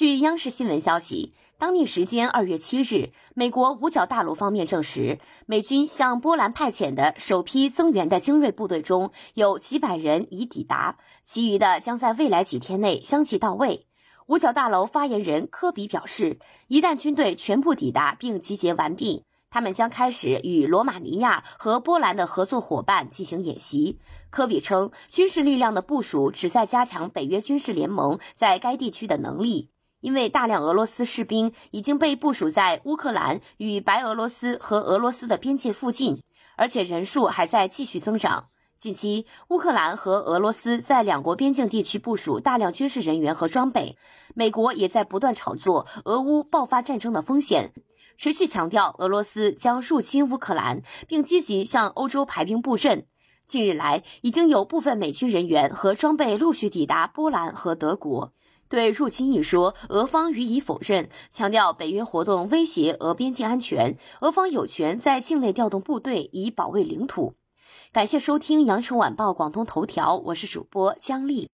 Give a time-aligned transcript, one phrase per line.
[0.00, 13.88] 据央视新闻消息，当地时间二月七日，美国五角大楼方面证实，美军向波兰派遣的首批增援的精锐部队中有几百人已抵达，其余的将在未来几天内相继到位。
[14.26, 16.38] 五角大楼发言人科比表示，
[16.68, 19.26] 一旦军队全部抵达并集结完毕。
[19.50, 23.98] 他们将开始与罗马尼亚和波兰的合作伙伴进行演习。
[24.30, 29.68] 科比称，军事力量的部署旨在加强北约军事联盟在该地区的能力，
[30.00, 36.22] 因为大量俄罗斯士兵已经被部署在乌克兰与白俄罗斯和俄罗斯的边界附近，
[36.56, 38.48] 而且人数还在继续增长。
[38.78, 43.98] 近期，乌克兰和俄罗斯在两国边境地区部署大量军事人员和装备，
[44.34, 47.74] 美国也在不断炒作俄乌爆发战争的风险。
[48.16, 53.06] 持续强调俄罗斯将入侵乌克兰，并积极向欧洲排兵布阵。
[53.46, 58.32] 近日来，已经有部分美军人员和装备陆续抵达波兰和德国。
[58.70, 67.34] 对入侵一说，俄方予以否认，强调北约活动威胁俄边境安全，俄方有权在境内调动部队以保卫领土。
[67.92, 71.50] 感谢收听羊城晚报广东头条，我是主播姜丽。